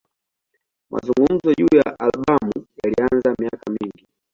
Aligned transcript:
Mazungumzo 0.89 1.53
juu 1.53 1.77
ya 1.77 1.99
albamu 1.99 2.53
yalianza 2.83 3.35
miaka 3.39 3.71
mingi. 3.71 4.07